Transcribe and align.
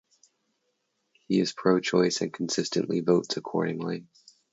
He 1.27 1.39
is 1.39 1.53
pro-choice, 1.53 2.21
and 2.21 2.33
consistently 2.33 3.01
votes 3.01 3.37
accordingly. 3.37 4.07